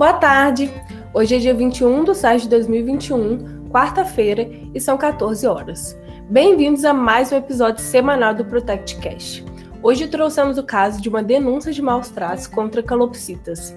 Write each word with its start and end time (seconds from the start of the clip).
Boa 0.00 0.14
tarde! 0.14 0.72
Hoje 1.12 1.36
é 1.36 1.38
dia 1.38 1.52
21 1.52 2.04
de 2.04 2.14
6 2.14 2.44
de 2.44 2.48
2021, 2.48 3.68
quarta-feira, 3.68 4.48
e 4.74 4.80
são 4.80 4.96
14 4.96 5.46
horas. 5.46 5.94
Bem-vindos 6.30 6.86
a 6.86 6.94
mais 6.94 7.30
um 7.30 7.36
episódio 7.36 7.84
semanal 7.84 8.34
do 8.34 8.42
Protect 8.42 8.96
Cash. 8.96 9.44
Hoje 9.82 10.08
trouxemos 10.08 10.56
o 10.56 10.62
caso 10.62 11.02
de 11.02 11.10
uma 11.10 11.22
denúncia 11.22 11.70
de 11.70 11.82
maus 11.82 12.08
tratos 12.08 12.46
contra 12.46 12.82
calopsitas. 12.82 13.76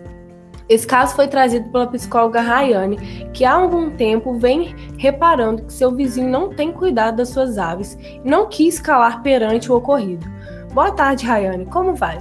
Esse 0.70 0.88
caso 0.88 1.14
foi 1.14 1.28
trazido 1.28 1.70
pela 1.70 1.88
psicóloga 1.88 2.40
Rayane, 2.40 3.30
que 3.34 3.44
há 3.44 3.56
algum 3.56 3.92
tempo 3.92 4.40
vem 4.40 4.74
reparando 4.98 5.64
que 5.64 5.74
seu 5.74 5.94
vizinho 5.94 6.30
não 6.30 6.52
tem 6.52 6.72
cuidado 6.72 7.18
das 7.18 7.32
suas 7.32 7.58
aves 7.58 7.98
e 8.02 8.22
não 8.24 8.48
quis 8.48 8.80
calar 8.80 9.22
perante 9.22 9.70
o 9.70 9.76
ocorrido. 9.76 10.26
Boa 10.74 10.94
tarde, 10.94 11.26
Rayane, 11.26 11.66
como 11.66 11.94
vai? 11.94 12.18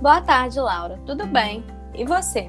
Boa 0.00 0.20
tarde, 0.20 0.60
Laura. 0.60 1.00
Tudo 1.04 1.26
bem? 1.26 1.64
E 1.92 2.04
você? 2.04 2.48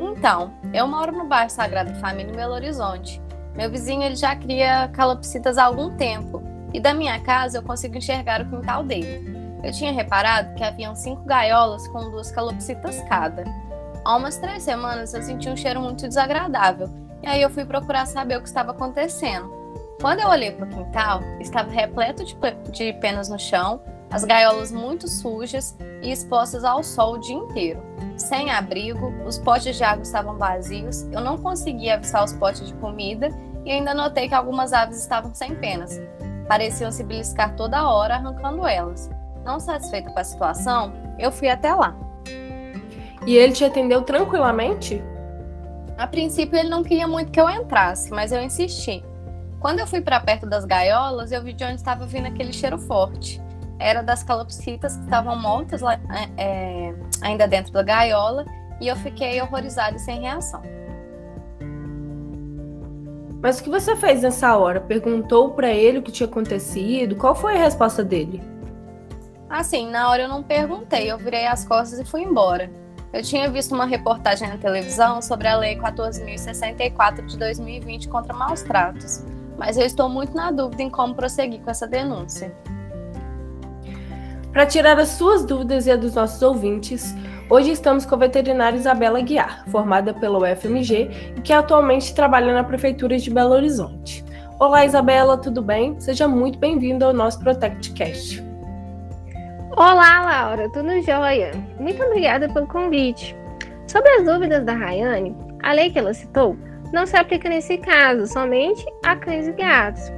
Então, 0.00 0.52
eu 0.72 0.86
moro 0.86 1.12
no 1.12 1.26
bairro 1.26 1.50
Sagrada 1.50 1.94
Família 1.96 2.32
em 2.32 2.36
Belo 2.36 2.54
Horizonte. 2.54 3.20
Meu 3.54 3.70
vizinho 3.70 4.02
ele 4.02 4.16
já 4.16 4.34
cria 4.34 4.88
calopsitas 4.88 5.58
há 5.58 5.64
algum 5.64 5.96
tempo 5.96 6.42
e 6.72 6.80
da 6.80 6.92
minha 6.92 7.20
casa 7.20 7.58
eu 7.58 7.62
consigo 7.62 7.96
enxergar 7.96 8.42
o 8.42 8.50
quintal 8.50 8.82
dele. 8.82 9.32
Eu 9.62 9.72
tinha 9.72 9.92
reparado 9.92 10.54
que 10.54 10.64
haviam 10.64 10.94
cinco 10.94 11.24
gaiolas 11.24 11.86
com 11.88 12.10
duas 12.10 12.30
calopsitas 12.30 13.00
cada. 13.08 13.44
Há 14.04 14.16
umas 14.16 14.36
três 14.36 14.62
semanas 14.62 15.14
eu 15.14 15.22
senti 15.22 15.48
um 15.48 15.56
cheiro 15.56 15.80
muito 15.80 16.06
desagradável 16.06 16.90
e 17.22 17.28
aí 17.28 17.40
eu 17.40 17.48
fui 17.48 17.64
procurar 17.64 18.06
saber 18.06 18.36
o 18.36 18.42
que 18.42 18.48
estava 18.48 18.72
acontecendo. 18.72 19.50
Quando 20.00 20.20
eu 20.20 20.28
olhei 20.28 20.50
para 20.50 20.66
o 20.66 20.68
quintal, 20.68 21.22
estava 21.40 21.70
repleto 21.70 22.24
de, 22.24 22.36
de 22.70 22.92
penas 22.94 23.28
no 23.28 23.38
chão, 23.38 23.80
as 24.14 24.22
gaiolas 24.22 24.70
muito 24.70 25.08
sujas 25.08 25.76
e 26.00 26.12
expostas 26.12 26.62
ao 26.62 26.84
sol 26.84 27.14
o 27.14 27.18
dia 27.18 27.34
inteiro. 27.34 27.82
Sem 28.16 28.48
abrigo, 28.48 29.12
os 29.26 29.38
potes 29.38 29.76
de 29.76 29.82
água 29.82 30.04
estavam 30.04 30.38
vazios, 30.38 31.02
eu 31.10 31.20
não 31.20 31.36
conseguia 31.36 31.94
avistar 31.94 32.22
os 32.22 32.32
potes 32.32 32.64
de 32.64 32.74
comida 32.74 33.28
e 33.64 33.72
ainda 33.72 33.92
notei 33.92 34.28
que 34.28 34.34
algumas 34.34 34.72
aves 34.72 35.00
estavam 35.00 35.34
sem 35.34 35.56
penas. 35.56 36.00
Pareciam 36.46 36.92
se 36.92 37.02
beliscar 37.02 37.56
toda 37.56 37.88
hora, 37.88 38.14
arrancando 38.14 38.64
elas. 38.64 39.10
Não 39.44 39.58
satisfeita 39.58 40.12
com 40.12 40.20
a 40.20 40.24
situação, 40.24 40.92
eu 41.18 41.32
fui 41.32 41.48
até 41.48 41.74
lá. 41.74 41.96
E 43.26 43.34
ele 43.34 43.52
te 43.52 43.64
atendeu 43.64 44.02
tranquilamente? 44.02 45.02
A 45.98 46.06
princípio 46.06 46.56
ele 46.56 46.68
não 46.68 46.84
queria 46.84 47.08
muito 47.08 47.32
que 47.32 47.40
eu 47.40 47.50
entrasse, 47.50 48.12
mas 48.12 48.30
eu 48.30 48.40
insisti. 48.40 49.04
Quando 49.58 49.80
eu 49.80 49.88
fui 49.88 50.00
para 50.00 50.20
perto 50.20 50.46
das 50.46 50.64
gaiolas, 50.64 51.32
eu 51.32 51.42
vi 51.42 51.52
de 51.52 51.64
onde 51.64 51.74
estava 51.74 52.06
vindo 52.06 52.28
aquele 52.28 52.52
cheiro 52.52 52.78
forte. 52.78 53.42
Era 53.78 54.02
das 54.02 54.22
calopsitas 54.22 54.96
que 54.96 55.04
estavam 55.04 55.36
mortas 55.36 55.80
lá, 55.80 55.94
é, 55.94 56.28
é, 56.36 56.94
ainda 57.20 57.46
dentro 57.46 57.72
da 57.72 57.82
gaiola 57.82 58.44
e 58.80 58.88
eu 58.88 58.96
fiquei 58.96 59.40
horrorizada 59.40 59.96
e 59.96 59.98
sem 59.98 60.20
reação. 60.20 60.62
Mas 63.42 63.58
o 63.58 63.64
que 63.64 63.68
você 63.68 63.94
fez 63.94 64.22
nessa 64.22 64.56
hora? 64.56 64.80
Perguntou 64.80 65.50
para 65.50 65.70
ele 65.70 65.98
o 65.98 66.02
que 66.02 66.10
tinha 66.10 66.26
acontecido? 66.26 67.14
Qual 67.14 67.34
foi 67.34 67.56
a 67.56 67.58
resposta 67.58 68.02
dele? 68.02 68.42
Assim, 69.50 69.90
na 69.90 70.08
hora 70.08 70.22
eu 70.22 70.28
não 70.28 70.42
perguntei, 70.42 71.12
eu 71.12 71.18
virei 71.18 71.46
as 71.46 71.66
costas 71.66 71.98
e 71.98 72.04
fui 72.04 72.22
embora. 72.22 72.70
Eu 73.12 73.22
tinha 73.22 73.48
visto 73.48 73.72
uma 73.74 73.86
reportagem 73.86 74.48
na 74.48 74.56
televisão 74.56 75.22
sobre 75.22 75.46
a 75.46 75.56
Lei 75.56 75.76
14.064 75.76 77.26
de 77.26 77.38
2020 77.38 78.08
contra 78.08 78.34
maus 78.34 78.62
tratos, 78.62 79.22
mas 79.56 79.76
eu 79.76 79.84
estou 79.84 80.08
muito 80.08 80.34
na 80.34 80.50
dúvida 80.50 80.82
em 80.82 80.90
como 80.90 81.14
prosseguir 81.14 81.60
com 81.60 81.70
essa 81.70 81.86
denúncia. 81.86 82.52
Para 84.54 84.66
tirar 84.66 84.96
as 85.00 85.08
suas 85.08 85.44
dúvidas 85.44 85.84
e 85.88 85.90
a 85.90 85.96
dos 85.96 86.14
nossos 86.14 86.40
ouvintes, 86.40 87.12
hoje 87.50 87.72
estamos 87.72 88.06
com 88.06 88.14
a 88.14 88.18
veterinária 88.18 88.76
Isabela 88.76 89.20
Guiar, 89.20 89.64
formada 89.68 90.14
pelo 90.14 90.44
UFMG 90.44 91.34
e 91.36 91.40
que 91.40 91.52
atualmente 91.52 92.14
trabalha 92.14 92.54
na 92.54 92.62
Prefeitura 92.62 93.18
de 93.18 93.28
Belo 93.30 93.50
Horizonte. 93.50 94.24
Olá, 94.60 94.86
Isabela, 94.86 95.36
tudo 95.36 95.60
bem? 95.60 95.98
Seja 95.98 96.28
muito 96.28 96.56
bem-vinda 96.56 97.04
ao 97.04 97.12
nosso 97.12 97.40
Protect 97.40 97.94
Cast. 97.94 98.44
Olá, 99.76 100.20
Laura, 100.20 100.70
tudo 100.70 101.02
jóia? 101.02 101.50
Muito 101.80 102.00
obrigada 102.04 102.48
pelo 102.48 102.68
convite. 102.68 103.36
Sobre 103.88 104.08
as 104.08 104.24
dúvidas 104.24 104.64
da 104.64 104.72
Rayane, 104.72 105.36
a 105.64 105.72
lei 105.72 105.90
que 105.90 105.98
ela 105.98 106.14
citou 106.14 106.56
não 106.92 107.04
se 107.06 107.16
aplica 107.16 107.48
nesse 107.48 107.76
caso, 107.78 108.28
somente 108.28 108.86
a 109.04 109.16
cães 109.16 109.48
e 109.48 109.52
gatos. 109.52 110.12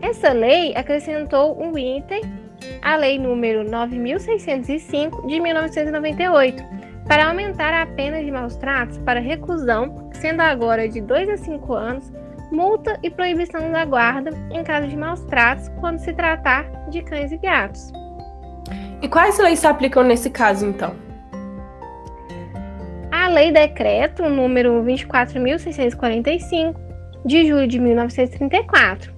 Essa 0.00 0.32
lei 0.32 0.74
acrescentou 0.74 1.56
um 1.62 1.78
item 1.78 2.41
à 2.80 2.96
lei 2.96 3.18
número 3.18 3.68
9605 3.68 5.26
de 5.26 5.40
1998, 5.40 6.62
para 7.06 7.28
aumentar 7.28 7.74
a 7.74 7.86
pena 7.86 8.22
de 8.22 8.30
maus 8.30 8.56
tratos 8.56 8.98
para 8.98 9.20
reclusão, 9.20 10.10
sendo 10.14 10.40
agora 10.40 10.88
de 10.88 11.00
2 11.00 11.28
a 11.28 11.36
5 11.36 11.72
anos, 11.74 12.12
multa 12.50 12.98
e 13.02 13.10
proibição 13.10 13.72
da 13.72 13.84
guarda 13.84 14.30
em 14.50 14.62
caso 14.62 14.86
de 14.86 14.96
maus 14.96 15.20
tratos 15.24 15.68
quando 15.80 15.98
se 15.98 16.12
tratar 16.12 16.64
de 16.90 17.02
cães 17.02 17.32
e 17.32 17.38
gatos. 17.38 17.90
E 19.00 19.08
quais 19.08 19.38
leis 19.38 19.58
se 19.58 19.66
aplicam 19.66 20.04
nesse 20.04 20.30
caso, 20.30 20.66
então? 20.66 20.94
A 23.10 23.28
Lei 23.28 23.50
Decreto 23.50 24.28
número 24.28 24.82
24.645, 24.84 26.74
de 27.24 27.46
julho 27.46 27.66
de 27.66 27.78
1934, 27.78 29.12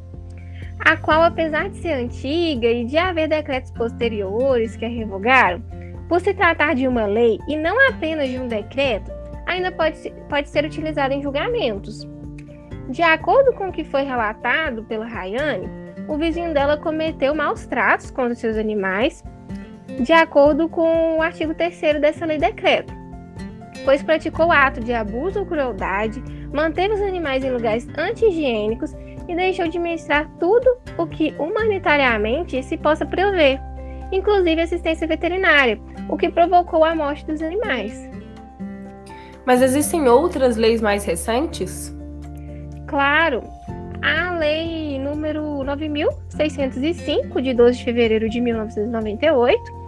a 0.85 0.97
qual, 0.97 1.23
apesar 1.23 1.71
de 1.71 1.79
ser 1.79 1.93
antiga 1.93 2.69
e 2.69 2.85
de 2.85 2.99
haver 2.99 3.29
decretos 3.29 3.71
posteriores 3.71 4.77
que 4.77 4.85
a 4.85 4.89
revogaram, 4.89 5.63
por 6.09 6.21
se 6.21 6.35
tratar 6.35 6.75
de 6.75 6.87
uma 6.87 7.07
lei 7.07 7.39
e 7.49 7.57
não 7.57 7.89
apenas 7.89 8.29
de 8.29 8.39
um 8.39 8.47
decreto, 8.47 9.11
ainda 9.47 9.73
pode, 9.73 10.13
pode 10.29 10.49
ser 10.49 10.65
utilizada 10.65 11.15
em 11.15 11.23
julgamentos. 11.23 12.07
De 12.91 13.03
acordo 13.03 13.55
com 13.55 13.69
o 13.69 13.73
que 13.73 13.83
foi 13.83 14.03
relatado 14.03 14.85
pela 14.85 15.07
Rayane, 15.07 15.69
o 16.07 16.19
vizinho 16.19 16.53
dela 16.53 16.77
cometeu 16.77 17.35
maus 17.35 17.67
tratos 17.67 18.11
contra 18.11 18.35
seus 18.35 18.59
animais 18.59 19.25
de 20.01 20.13
acordo 20.13 20.69
com 20.69 21.19
o 21.19 21.23
artigo 21.23 21.55
3 21.55 22.01
dessa 22.01 22.27
lei 22.27 22.39
decreto, 22.39 22.93
pois 23.85 24.03
praticou 24.03 24.51
ato 24.51 24.81
de 24.81 24.93
abuso 24.93 25.41
ou 25.41 25.47
crueldade, 25.47 26.23
manteve 26.53 26.95
os 26.95 27.01
animais 27.01 27.45
em 27.45 27.51
lugares 27.51 27.87
anti-higiênicos 27.97 28.95
e 29.29 29.35
deixou 29.35 29.69
de 29.69 29.79
ministrar 29.79 30.29
tudo 30.39 30.77
o 30.99 31.07
que 31.07 31.35
humanitariamente 31.39 32.63
se 32.63 32.77
possa 32.77 33.07
prover, 33.07 33.61
inclusive 34.13 34.61
assistência 34.61 35.07
veterinária, 35.07 35.79
o 36.09 36.17
que 36.17 36.29
provocou 36.29 36.85
a 36.85 36.95
morte 36.95 37.25
dos 37.27 37.43
animais. 37.43 38.09
Mas 39.47 39.61
existem 39.61 40.09
outras 40.09 40.57
leis 40.57 40.81
mais 40.81 41.05
recentes? 41.05 41.95
Claro, 42.87 43.43
a 44.03 44.37
lei 44.37 44.99
número 44.99 45.63
9605 45.65 47.43
de 47.43 47.55
12 47.55 47.79
de 47.79 47.85
fevereiro 47.85 48.29
de 48.29 48.41
1998 48.41 49.85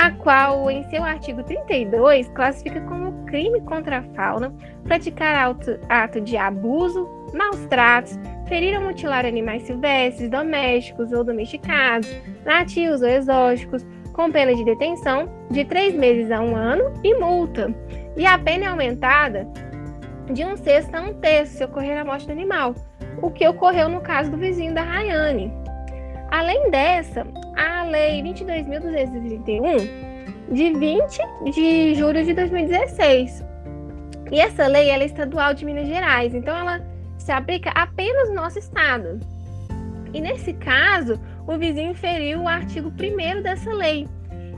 a 0.00 0.10
qual, 0.12 0.70
em 0.70 0.82
seu 0.84 1.04
artigo 1.04 1.42
32, 1.42 2.28
classifica 2.28 2.80
como 2.82 3.24
crime 3.26 3.60
contra 3.60 3.98
a 3.98 4.02
fauna 4.14 4.50
praticar 4.84 5.50
ato, 5.50 5.78
ato 5.90 6.20
de 6.22 6.38
abuso, 6.38 7.06
maus 7.34 7.66
tratos, 7.66 8.18
ferir 8.50 8.76
ou 8.76 8.84
mutilar 8.84 9.24
animais 9.24 9.62
silvestres, 9.62 10.28
domésticos 10.28 11.12
ou 11.12 11.22
domesticados, 11.22 12.10
nativos 12.44 13.00
ou 13.00 13.08
exóticos, 13.08 13.86
com 14.12 14.30
pena 14.30 14.52
de 14.52 14.64
detenção 14.64 15.30
de 15.52 15.64
três 15.64 15.94
meses 15.94 16.32
a 16.32 16.40
um 16.40 16.56
ano 16.56 16.92
e 17.04 17.14
multa. 17.14 17.72
E 18.16 18.26
a 18.26 18.36
pena 18.36 18.64
é 18.64 18.68
aumentada 18.68 19.48
de 20.32 20.44
um 20.44 20.56
sexto 20.56 20.96
a 20.96 21.00
um 21.00 21.14
terço 21.14 21.58
se 21.58 21.64
ocorrer 21.64 21.96
a 21.96 22.04
morte 22.04 22.26
do 22.26 22.32
animal, 22.32 22.74
o 23.22 23.30
que 23.30 23.46
ocorreu 23.46 23.88
no 23.88 24.00
caso 24.00 24.32
do 24.32 24.36
vizinho 24.36 24.74
da 24.74 24.82
Rayane. 24.82 25.52
Além 26.32 26.70
dessa, 26.70 27.24
a 27.56 27.84
Lei 27.84 28.20
22.231, 28.20 29.88
de 30.50 30.72
20 30.72 31.18
de 31.52 31.94
julho 31.94 32.24
de 32.24 32.34
2016. 32.34 33.44
E 34.32 34.40
essa 34.40 34.66
lei 34.66 34.90
é 34.90 35.04
estadual 35.04 35.54
de 35.54 35.64
Minas 35.64 35.86
Gerais, 35.86 36.34
então 36.34 36.56
ela 36.56 36.80
se 37.20 37.32
aplica 37.32 37.70
apenas 37.70 38.28
no 38.28 38.36
nosso 38.36 38.58
estado. 38.58 39.20
E 40.12 40.20
nesse 40.20 40.52
caso, 40.54 41.20
o 41.46 41.56
vizinho 41.56 41.94
feriu 41.94 42.40
o 42.40 42.48
artigo 42.48 42.90
1 42.90 43.42
dessa 43.42 43.72
lei, 43.72 44.08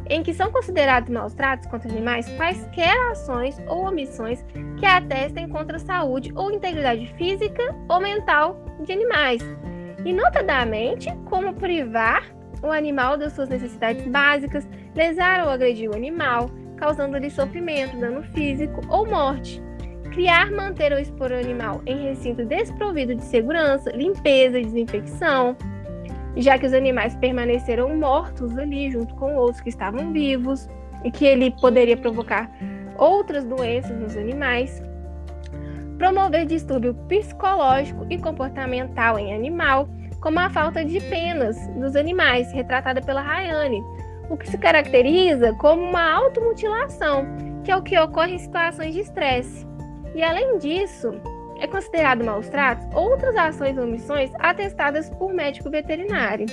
em 0.09 0.23
que 0.23 0.33
são 0.33 0.51
considerados 0.51 1.11
maus 1.11 1.35
tratos 1.35 1.67
contra 1.67 1.91
animais 1.91 2.29
quaisquer 2.37 2.97
ações 3.11 3.61
ou 3.67 3.87
omissões 3.87 4.45
que 4.79 4.87
atestem 4.87 5.49
contra 5.49 5.77
a 5.77 5.81
saúde 5.81 6.33
ou 6.35 6.51
integridade 6.51 7.07
física 7.17 7.75
ou 7.89 8.01
mental 8.01 8.65
de 8.85 8.93
animais, 8.93 9.43
e 10.05 10.13
notadamente 10.13 11.09
como 11.27 11.55
privar 11.55 12.25
o 12.63 12.71
animal 12.71 13.17
das 13.17 13.33
suas 13.33 13.49
necessidades 13.49 14.07
básicas, 14.07 14.69
lesar 14.95 15.45
ou 15.45 15.51
agredir 15.51 15.91
o 15.91 15.97
animal, 15.97 16.51
causando-lhe 16.77 17.31
sofrimento, 17.31 17.97
dano 17.97 18.23
físico 18.23 18.81
ou 18.89 19.07
morte. 19.07 19.63
Criar, 20.13 20.51
manter 20.51 20.93
ou 20.93 20.99
expor 20.99 21.31
o 21.31 21.39
animal 21.39 21.81
em 21.87 22.03
recinto 22.03 22.45
desprovido 22.45 23.15
de 23.15 23.25
segurança, 23.25 23.91
limpeza 23.93 24.59
e 24.59 24.65
desinfecção, 24.65 25.57
já 26.37 26.59
que 26.59 26.67
os 26.67 26.75
animais 26.75 27.17
permaneceram 27.17 27.97
mortos 27.97 28.57
ali 28.59 28.91
junto 28.91 29.15
com 29.15 29.35
outros 29.37 29.61
que 29.63 29.71
estavam 29.71 30.13
vivos 30.13 30.69
e 31.03 31.11
que 31.11 31.25
ele 31.25 31.51
poderia 31.51 31.97
provocar 31.97 32.51
outras 32.99 33.45
doenças 33.45 33.99
nos 33.99 34.15
animais, 34.15 34.83
promover 35.97 36.45
distúrbio 36.45 36.95
psicológico 37.09 38.07
e 38.11 38.19
comportamental 38.19 39.19
em 39.19 39.35
animal, 39.35 39.89
como 40.21 40.39
a 40.39 40.51
falta 40.51 40.85
de 40.85 41.01
penas 41.01 41.57
dos 41.79 41.97
animais, 41.97 42.53
retratada 42.53 43.01
pela 43.01 43.23
Rayane, 43.23 43.83
o 44.29 44.37
que 44.37 44.49
se 44.49 44.59
caracteriza 44.59 45.55
como 45.55 45.83
uma 45.83 46.13
automutilação, 46.13 47.27
que 47.65 47.71
é 47.71 47.77
o 47.77 47.83
que 47.83 47.99
ocorre 47.99 48.35
em 48.35 48.39
situações 48.39 48.93
de 48.93 49.01
estresse. 49.01 49.72
E 50.15 50.23
além 50.23 50.59
disso, 50.59 51.15
é 51.59 51.67
considerado 51.67 52.25
maus 52.25 52.49
tratos 52.49 52.87
outras 52.95 53.37
ações 53.37 53.79
ou 53.79 53.85
omissões 53.85 54.31
atestadas 54.39 55.09
por 55.11 55.33
médico 55.33 55.71
veterinário. 55.71 56.47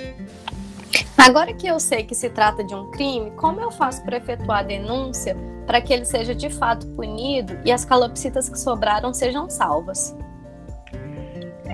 Agora 1.18 1.54
que 1.54 1.68
eu 1.68 1.80
sei 1.80 2.04
que 2.04 2.16
se 2.16 2.30
trata 2.30 2.64
de 2.64 2.74
um 2.74 2.90
crime, 2.92 3.32
como 3.32 3.60
eu 3.60 3.72
faço 3.72 4.04
para 4.04 4.18
efetuar 4.18 4.60
a 4.60 4.64
denúncia 4.64 5.36
para 5.66 5.82
que 5.82 5.94
ele 5.94 6.06
seja 6.06 6.34
de 6.34 6.50
fato 6.50 6.88
punido 6.96 7.60
e 7.66 7.72
as 7.72 7.84
calopsitas 7.84 8.48
que 8.50 8.58
sobraram 8.58 9.14
sejam 9.14 9.50
salvas? 9.50 10.16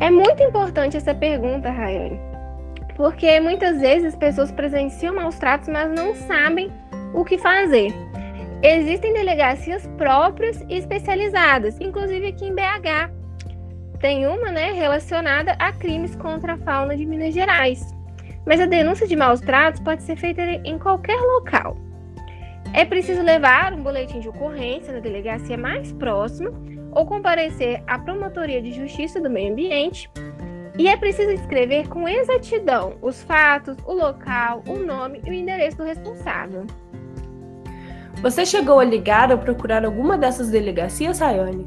É 0.02 0.10
muito 0.10 0.42
importante 0.44 0.98
essa 0.98 1.14
pergunta, 1.14 1.70
Rayane, 1.70 2.20
porque 2.98 3.40
muitas 3.40 3.80
vezes 3.80 4.14
as 4.14 4.16
pessoas 4.16 4.52
presenciam 4.52 5.16
maus 5.16 5.36
tratos, 5.36 5.70
mas 5.70 5.92
não 5.92 6.16
sabem 6.16 6.72
o 7.14 7.24
que 7.24 7.38
fazer. 7.38 7.94
Existem 8.67 9.13
delegacias 9.13 9.85
próprias 9.95 10.59
e 10.67 10.73
especializadas, 10.73 11.79
inclusive 11.79 12.25
aqui 12.25 12.45
em 12.45 12.56
BH. 12.56 13.12
Tem 14.00 14.25
uma 14.25 14.50
né, 14.50 14.71
relacionada 14.71 15.51
a 15.59 15.71
crimes 15.71 16.15
contra 16.15 16.53
a 16.53 16.57
fauna 16.57 16.97
de 16.97 17.06
Minas 17.06 17.31
Gerais. 17.31 17.85
Mas 18.44 18.59
a 18.59 18.65
denúncia 18.65 19.06
de 19.06 19.15
maus 19.15 19.39
tratos 19.39 19.79
pode 19.81 20.01
ser 20.01 20.15
feita 20.15 20.41
em 20.41 20.79
qualquer 20.79 21.15
local. 21.15 21.77
É 22.73 22.83
preciso 22.83 23.21
levar 23.21 23.71
um 23.71 23.83
boletim 23.83 24.19
de 24.19 24.29
ocorrência 24.29 24.91
na 24.91 25.00
delegacia 25.00 25.56
mais 25.56 25.94
próxima 25.94 26.51
ou 26.91 27.06
comparecer 27.06 27.83
à 27.85 28.00
Promotoria 28.00 28.63
de 28.63 28.71
Justiça 28.71 29.21
do 29.21 29.29
Meio 29.29 29.51
Ambiente. 29.51 30.09
E 30.75 30.88
é 30.88 30.97
preciso 30.97 31.29
escrever 31.29 31.88
com 31.88 32.09
exatidão 32.09 32.95
os 33.00 33.23
fatos, 33.25 33.77
o 33.85 33.94
local, 33.94 34.63
o 34.67 34.79
nome 34.79 35.21
e 35.23 35.29
o 35.29 35.33
endereço 35.33 35.77
do 35.77 35.83
responsável. 35.83 36.65
Você 38.21 38.45
chegou 38.45 38.79
a 38.79 38.83
ligar 38.83 39.31
ou 39.31 39.38
procurar 39.38 39.85
alguma 39.85 40.17
dessas 40.17 40.50
delegacias, 40.50 41.19
Rayane? 41.19 41.65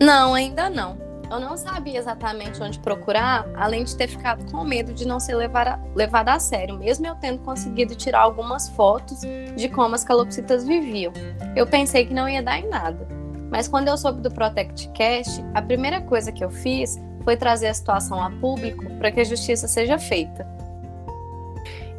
Não, 0.00 0.34
ainda 0.34 0.68
não. 0.68 1.06
Eu 1.30 1.40
não 1.40 1.56
sabia 1.56 1.98
exatamente 1.98 2.62
onde 2.62 2.78
procurar, 2.78 3.46
além 3.56 3.82
de 3.82 3.96
ter 3.96 4.06
ficado 4.06 4.48
com 4.50 4.62
medo 4.62 4.92
de 4.92 5.06
não 5.06 5.18
ser 5.18 5.34
levada, 5.34 5.80
levada 5.94 6.32
a 6.32 6.38
sério, 6.38 6.78
mesmo 6.78 7.06
eu 7.06 7.16
tendo 7.16 7.40
conseguido 7.40 7.96
tirar 7.96 8.20
algumas 8.20 8.68
fotos 8.68 9.20
de 9.56 9.68
como 9.68 9.94
as 9.94 10.04
calopsitas 10.04 10.64
viviam. 10.64 11.12
Eu 11.56 11.66
pensei 11.66 12.06
que 12.06 12.14
não 12.14 12.28
ia 12.28 12.42
dar 12.42 12.60
em 12.60 12.68
nada. 12.68 13.08
Mas 13.50 13.66
quando 13.66 13.88
eu 13.88 13.96
soube 13.96 14.20
do 14.20 14.30
Protect 14.30 14.88
Cash, 14.88 15.42
a 15.54 15.62
primeira 15.62 16.00
coisa 16.00 16.30
que 16.30 16.44
eu 16.44 16.50
fiz 16.50 16.96
foi 17.24 17.36
trazer 17.36 17.68
a 17.68 17.74
situação 17.74 18.22
a 18.22 18.30
público 18.30 18.84
para 18.98 19.10
que 19.10 19.20
a 19.20 19.24
justiça 19.24 19.66
seja 19.66 19.98
feita. 19.98 20.55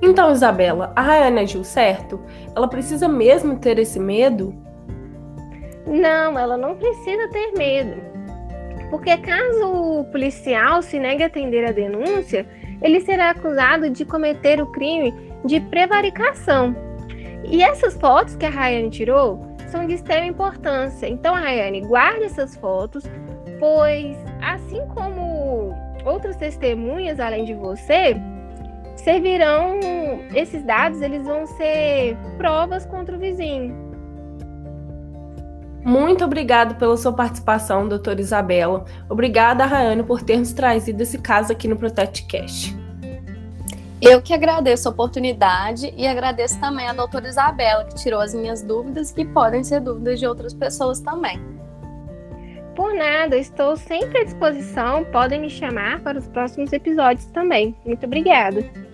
Então, 0.01 0.31
Isabela, 0.31 0.91
a 0.95 1.01
Rayane 1.01 1.39
agiu 1.39 1.63
certo? 1.63 2.19
Ela 2.55 2.67
precisa 2.67 3.07
mesmo 3.07 3.57
ter 3.57 3.79
esse 3.79 3.99
medo? 3.99 4.53
Não, 5.87 6.37
ela 6.37 6.57
não 6.57 6.75
precisa 6.75 7.27
ter 7.29 7.53
medo. 7.57 8.01
Porque 8.89 9.17
caso 9.17 9.65
o 9.65 10.05
policial 10.05 10.81
se 10.81 10.99
negue 10.99 11.23
a 11.23 11.27
atender 11.27 11.65
a 11.65 11.71
denúncia, 11.71 12.45
ele 12.81 12.99
será 13.01 13.31
acusado 13.31 13.89
de 13.89 14.05
cometer 14.05 14.61
o 14.61 14.67
crime 14.67 15.13
de 15.43 15.59
prevaricação. 15.59 16.75
E 17.43 17.63
essas 17.63 17.95
fotos 17.95 18.35
que 18.35 18.45
a 18.45 18.49
Rayane 18.49 18.89
tirou 18.89 19.47
são 19.67 19.85
de 19.85 19.93
extrema 19.93 20.27
importância. 20.27 21.07
Então, 21.07 21.33
Rayane, 21.33 21.81
guarde 21.81 22.25
essas 22.25 22.55
fotos, 22.55 23.03
pois 23.59 24.15
assim 24.41 24.81
como 24.93 25.73
outras 26.05 26.37
testemunhas 26.37 27.19
além 27.19 27.43
de 27.43 27.53
você, 27.53 28.15
servirão 29.07 29.79
esses 30.35 30.61
dados, 30.63 31.01
eles 31.01 31.23
vão 31.23 31.47
ser 31.47 32.17
provas 32.37 32.85
contra 32.85 33.15
o 33.15 33.19
vizinho. 33.19 33.73
Muito 35.81 36.25
obrigado 36.25 36.75
pela 36.75 36.97
sua 36.97 37.13
participação, 37.13 37.87
doutora 37.87 38.19
Isabela. 38.19 38.83
Obrigada, 39.09 39.65
Rayane, 39.65 40.03
por 40.03 40.21
ter 40.21 40.37
nos 40.37 40.51
trazido 40.51 41.01
esse 41.01 41.19
caso 41.19 41.53
aqui 41.53 41.69
no 41.69 41.77
Protect 41.77 42.27
Cash. 42.27 42.75
Eu 44.01 44.21
que 44.21 44.33
agradeço 44.33 44.89
a 44.89 44.91
oportunidade 44.91 45.93
e 45.95 46.05
agradeço 46.05 46.59
também 46.59 46.85
a 46.89 46.93
doutora 46.93 47.29
Isabela, 47.29 47.85
que 47.85 47.95
tirou 47.95 48.19
as 48.19 48.33
minhas 48.33 48.61
dúvidas, 48.61 49.09
que 49.13 49.23
podem 49.23 49.63
ser 49.63 49.79
dúvidas 49.79 50.19
de 50.19 50.27
outras 50.27 50.53
pessoas 50.53 50.99
também. 50.99 51.39
Por 52.75 52.93
nada, 52.93 53.37
estou 53.37 53.77
sempre 53.77 54.19
à 54.19 54.23
disposição. 54.25 55.05
Podem 55.05 55.39
me 55.39 55.49
chamar 55.49 56.01
para 56.01 56.19
os 56.19 56.27
próximos 56.27 56.73
episódios 56.73 57.25
também. 57.27 57.73
Muito 57.85 58.05
obrigada. 58.05 58.86